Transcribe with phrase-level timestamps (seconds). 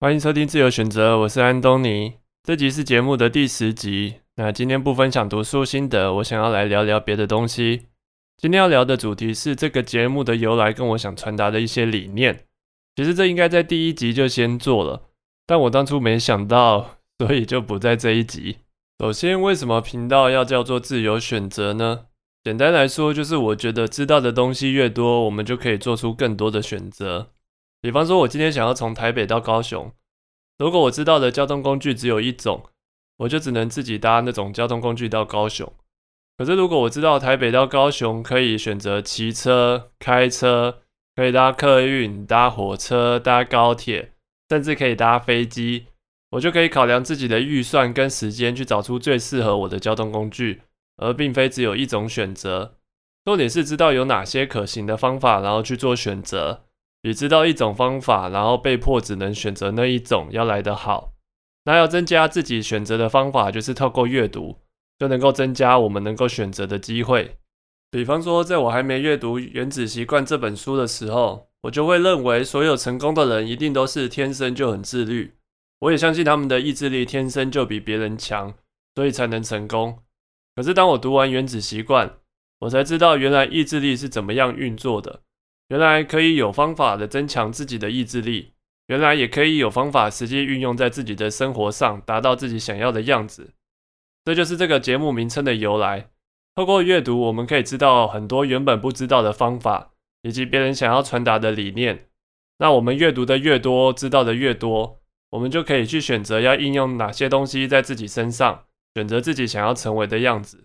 [0.00, 2.12] 欢迎收听自由选择，我是安东尼。
[2.44, 4.20] 这集是节目的第十集。
[4.36, 7.86] 那今天不分享读书心得，我想要来聊聊别的东西。
[8.36, 12.44] 今天要聊的主题是这个节目的由来，跟我想传达的一些理念。
[12.94, 15.02] 其实这应该在第一集就先做了，
[15.44, 18.58] 但我当初没想到， 所以就不在这一集。
[19.00, 22.02] 首先，为什么频道要叫做自由选择呢？
[22.44, 27.30] 简单来说，就是我觉得知道的东西越多，我们就可以做出更多的选择。
[27.80, 29.92] 比方说，我今天想要从台北到高雄，
[30.58, 32.64] 如果我知道的交通工具只有一种，
[33.18, 35.72] 我就只能自己搭那种交通工具到高雄。
[36.36, 40.82] 可是，如果我知道台北到高雄可以选择骑车、开车，
[41.16, 44.12] 可以搭客运、搭火车、搭高铁，
[44.48, 45.86] 甚至可以搭飞机，
[46.30, 50.62] 我就可以考量自己的预算跟时间，去找出最适合我的交通工具。
[51.00, 52.74] 而并非只有一种选择，
[53.24, 56.64] 重点是知道有哪些可行的方法，然后去做选择，
[57.00, 61.12] 比知道一种方法，然后被迫只能选择那一种要来得好。
[61.64, 64.56] 那要增加自己选择的方法，就是透过阅读，
[64.98, 67.36] 就能够增加我们能够选择的机会。
[67.90, 75.34] 比方说，在我还没阅读《原子习惯》这本书的时候，我就会认为所有成功的人一定都是天生就很自律。
[75.80, 78.54] 我也相信他们的意志力天生就比别人强，
[78.94, 79.98] 所以才能成功。
[80.56, 82.08] 可是当我读完《原子习惯》，
[82.60, 85.20] 我才知道原来意志力是怎么样运作的。
[85.68, 88.52] 原来可以有方法的增强自己的意志力，
[88.86, 93.52] 原来也可以有方法实际运用在自己的生活上，达到自己想要的样子。
[94.24, 96.10] 这就是这个节目名称的由来。
[96.54, 102.06] 透过阅读，我们可以知道很多原本不知道的方法，以及别人想要传达的理念。
[102.58, 108.64] 那我们阅读的越多，知道的越多，我们就可以去选择要应用哪些东西在自己身上。
[108.94, 110.64] 选择自己想要成为的样子。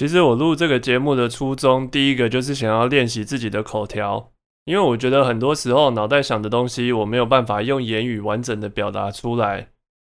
[0.00, 4.32] 其实我录这个节目的初衷，第一个就是想要练习自己的口条，
[4.64, 9.68] 因为我觉得很多时候脑袋想的东西，我没有办法用言语完整的表达出来。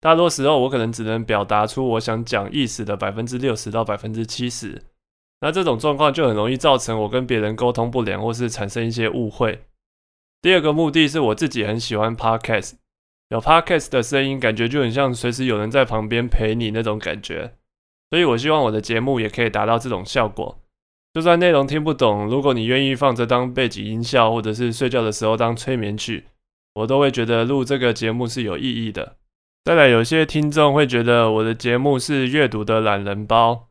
[0.00, 4.80] 大多时候我可能只能表达出我想讲意思的百分之六十到百分之七十。
[5.40, 9.64] 那这种状况就很容易造成我跟别人沟通不良，或是产生一些误会。
[10.40, 12.74] 第二个目的是我自己很喜欢 podcast。
[13.30, 17.54] 有 podcast 的声音，感觉就很像随时有人在旁边陪你那种感觉，
[18.12, 20.58] 所以我希望我的节目也可以达到这种效果。
[21.14, 26.26] 就算内容听不懂，如果你愿意放着当背景音效，或者是睡觉的时候当催眠曲，
[26.74, 29.16] 我都会觉得录这个节目是有意义的。
[29.64, 33.68] 再来，有些听众会觉得我的节目是阅读的懒人包，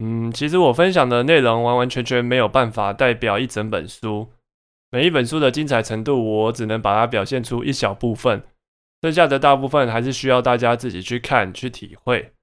[0.00, 4.32] 嗯，其实我分享的内容完完全全没有办法代表一整本书，
[4.90, 8.42] 每一本书的精彩程度，我只能把它表现出一小部分。
[9.02, 12.33] 剩下的大部分还是需要大家自己去看、去体会。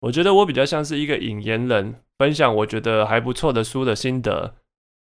[0.00, 4.54] 我觉得我比较像是一个引言人，分享我觉得还不错的书的心得。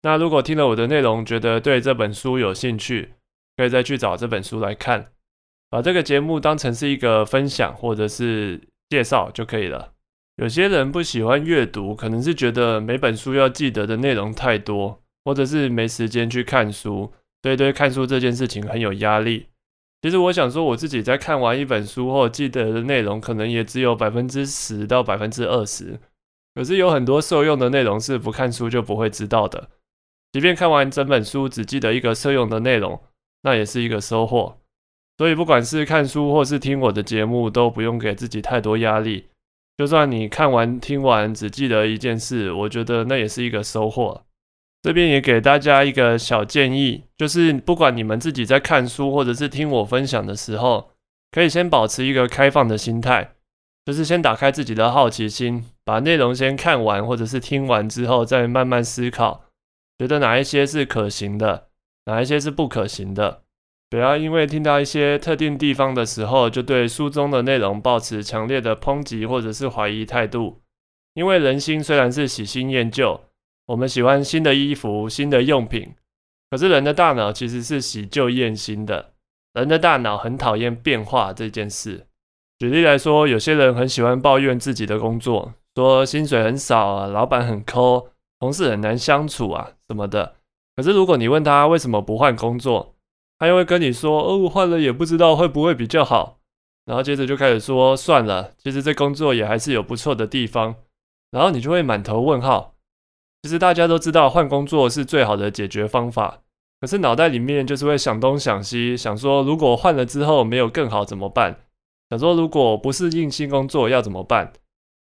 [0.03, 3.15] 那如果听了我的内容，觉得对这本书有兴趣，
[3.57, 5.09] 可以再去找这本书来看。
[5.69, 9.93] 把这个节目当成是一个分享或者是介绍就可以了。
[10.37, 17.13] 有些人不喜欢阅读，可能是觉得每本书要记得的内容太多，或者是没时间去看书，
[17.43, 19.49] 所以对看书这件事情很有压力。
[20.07, 25.99] 其实我想说，我自己在看完一本书后，记得的内容可能也只有百分之十到百分之二十。
[26.55, 29.69] 可是有很多受用的内容是不看书就不会知道的。
[30.31, 33.03] 即便看完整本书只记得一个受用的内容，
[33.43, 34.59] 那也是一个收获。
[35.19, 39.27] 所以不管是看书或是听我的节目，都不用给自己太多压力。
[39.77, 44.23] 就算你看完听完只记得一件事，我觉得那也是一个收获。
[44.87, 50.93] 这边也给大家一个小建议，就是不管你们自己在看书或者是听我分享的时候，
[51.33, 53.33] 可以先保持一个开放的心态，
[53.85, 59.47] 就是先打开自己的好奇心，把内容先看完或者是听完之后，再慢慢思考，
[59.99, 61.67] 觉得哪一些是可行的，
[62.05, 63.43] 哪一些是不可行的。
[63.91, 70.61] 不要因为听到一些特定地方的时候，就对书中的内容抱持强烈的抨击或者是怀疑态度，
[71.15, 73.23] 因为人心虽然是喜新厌旧。
[73.67, 75.95] 我们喜欢新的衣服、新的用品，
[76.51, 79.13] 可是人的大脑其实是喜旧厌新的。
[79.55, 82.07] 人的大脑很讨厌变化这件事。
[82.59, 88.09] 举例来说，有些人很喜欢抱怨自己的工作，说薪水很少啊，老板很抠，
[88.39, 90.37] 同事很难相处啊什么的。
[90.77, 92.95] 可是如果你问他为什么不换工作，
[93.39, 96.39] 他又会跟你说：“哦，换了也不知道会不会比较好。”
[96.87, 100.77] 然后接着就开始说：“算了，其实这工作也还是有不错的地方。”
[101.33, 102.76] 然后你就会满头问号。
[103.43, 106.41] 其实大家都知道换工作是最好的解决方法，
[106.81, 111.61] 可是脑袋里面就是会想东想西，想说如果换了之后没有更好怎么办？
[112.11, 114.53] 想说如果不适应新工作要怎么办？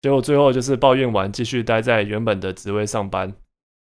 [0.02, 3.34] 结果最后就是抱怨完，继续待在原本的职位上班。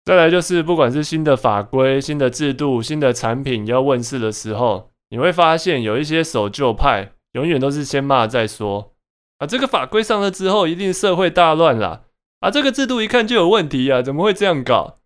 [0.04, 8.94] 再来就是不管是新的法规、新的制度、新的产品要问世的时候，你会发现有一些守旧派，永远都是先骂再说。
[9.38, 12.04] 啊，这个法规上了之后，一定社会大乱啦！
[12.40, 14.98] 啊，这个制度一看就有问题啊，怎么会这样搞？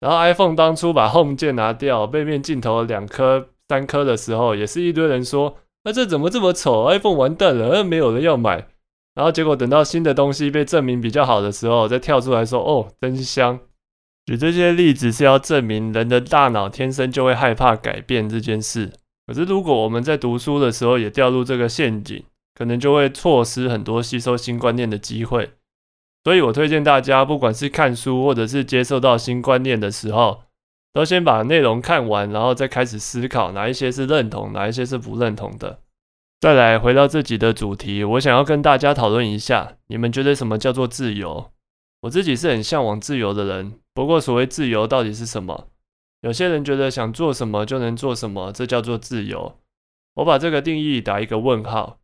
[0.00, 8.68] 然后 iPhone 当初把 Home 键拿掉，背面镜头两颗、三颗的时候，也是一堆人说，那这怎么这么丑？iPhone 完蛋了，没有人要买。
[9.14, 13.60] 然后结果等到新的东西被证明比较好的时候，再跳出来说，哦，真香。
[14.26, 18.92] 举这些例子是要证明人的大脑天生就会害怕改变这件事。
[19.26, 25.50] 可是如果我们在读书的时候也掉入这个陷阱，可能就会错失很多吸收新观念的机会，
[26.22, 30.42] 所以我推荐大家，不管是看书或者是接受到新观念的时候，
[30.92, 35.80] 都先把内容看完，然后再开始思考哪一些是认同，哪一些是不认同的。
[36.40, 41.50] 再来回到自己的主题，我想要跟大家讨论一下，你们觉得什么叫做自由？
[42.02, 45.68] 我自己是很向往自由的人，不过所谓自由到底是什么？
[46.22, 49.56] 有些人觉得想做什么就能做什么，这叫做自由。
[50.16, 51.99] 我把这个定义打一个问号。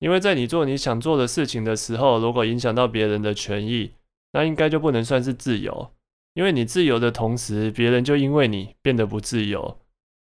[0.00, 3.92] 因为在你做你想做的事情的时候，如果影响到别人的权益，
[4.32, 5.92] 那应该就不能算是自由。
[6.34, 9.78] 因为你自由的同时，别人就因为你变得不自由。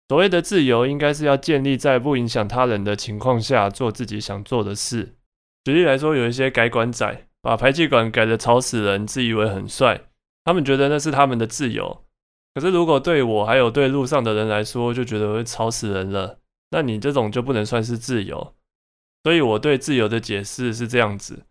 [0.09, 5.15] 所谓的自由，应该是要建立在不影响他人的情况下做自己想做的事。
[5.63, 10.01] 举例来说，有一些改管仔把排气管改得吵死人，自以为很帅，
[10.43, 12.03] 他们觉得那是他们的自由。
[12.53, 16.37] 可是如果对我还有对路上的人来说，就觉得会吵死人了，
[16.69, 18.53] 那你这种就不能算是自由。
[19.23, 21.45] 所以我对自由的解释是这样子：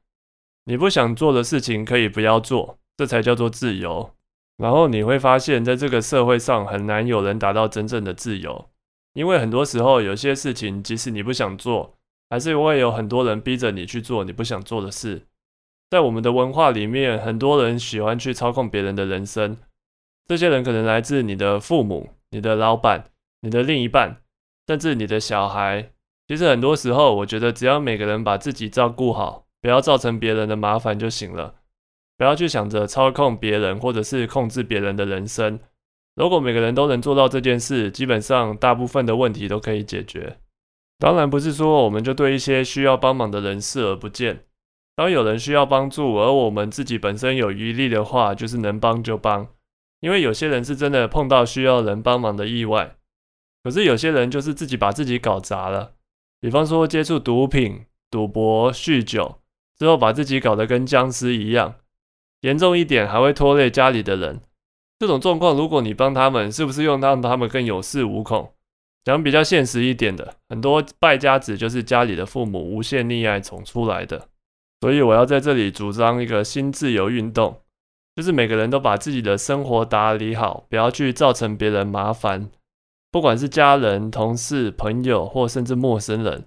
[0.67, 4.15] 你不想做的事情可以不要做，这才叫做自由。
[4.59, 8.69] 然后你会发现在这个社会上很难有人达到真正的自由，
[9.15, 11.97] 因为很多时候有些事情即使你不想做，
[12.29, 15.27] 还是会有很多人逼着你去做你不想做的事。
[15.91, 19.57] 在我们的文化里面，很多人喜欢去操控别人的人生，
[20.27, 23.11] 这些人可能来自你的父母、你的老板、
[23.41, 24.23] 你的另一半，
[24.69, 25.93] 甚至你的小孩。
[26.29, 31.57] 其实很多时候，我觉得只要每个人把自己照顾好，不要造成别人的麻烦就行了。
[32.17, 35.59] 不要去想着操控别人，或者是控制别人的人生。
[36.15, 40.39] 如果每个人都能做到这件事，基本上大部分的问题都可以解决。
[40.99, 44.45] 当然不是说我们就对一些需要帮忙的人视而不见。
[44.95, 49.49] 当有人需要帮助，而我们自己本身有余力的话，就是能帮就帮。
[50.01, 52.97] 因为有些人是真的碰到需要人帮忙的意外，
[53.65, 55.95] 可是有些人就是自己把自己搞砸了。
[56.43, 59.39] 比方说接触毒品、赌博、酗酒
[59.79, 61.77] 之后，把自己搞得跟僵尸一样，
[62.41, 64.41] 严重一点还会拖累家里的人。
[64.99, 68.53] 这种状况，如果你帮他们，是不是又让他们更有恃无恐？
[69.05, 74.29] 讲比较现实一点的，很多败家子就是家里的父母无限溺爱宠出来的。
[74.81, 77.61] 所以我要在这里主张一个新自由运动，
[78.17, 82.51] 就是每个人都把自己的生活打理好，不要去造成别人麻烦。
[83.13, 86.47] 不管是家人、同事、朋友，或甚至陌生人，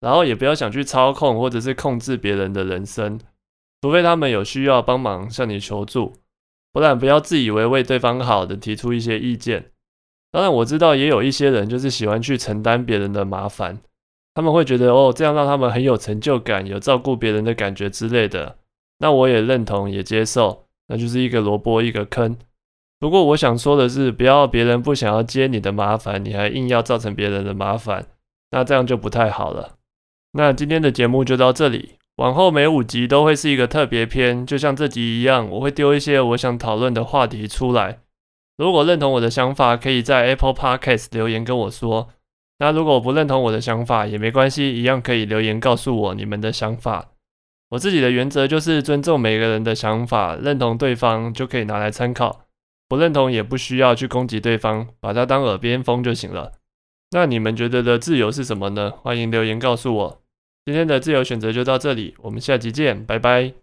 [0.00, 3.20] 然后也不要想去操控或者是控制别人的人生，
[3.80, 6.14] 除非他们有需要帮忙向你求助，
[6.72, 9.70] 不然不要自以为为对方好的提出一些意见。
[10.32, 13.78] 当然我知道也有一些人就是喜欢去承担别人的麻烦，
[14.34, 18.58] 他们会觉得哦这样让他们很有成就感，有照顾别人的感觉之类的。
[18.98, 22.36] 那我也认同也接受，那就是一个萝卜一个坑。
[23.02, 28.06] 不过我想说的是，不要别人不想要接你的麻烦，你还硬要造成别人的麻烦，
[28.52, 29.70] 那这样就不太好了。
[30.34, 37.98] 那今天的节目就到这里，往后每五集都会是一个特别篇，就像这集一样，我会丢一些我想讨论的话题出来。
[38.56, 42.10] 如果认同我的想法，可以在 Apple Podcast 留言跟我说。
[42.60, 47.06] 那如果不认同我的想法也没关系，一样可以留言告诉我你们的想法。
[47.70, 52.44] 我自己的原则就是尊重每个人的想法，认同对方就可以拿来参考。
[52.92, 56.52] 不认同也不需要去攻击对方，把它当耳边风就行了。
[57.12, 58.90] 那你们觉得的自由是什么呢？
[58.90, 60.22] 欢迎留言告诉我。
[60.66, 63.61] 今天的自由选择就到这里，我们下期见，拜拜。